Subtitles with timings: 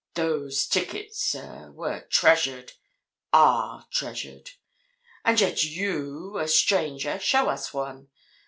[0.15, 4.49] Those tickets, sir, were treasured—are treasured.
[5.23, 8.09] And yet you, a stranger, show us one!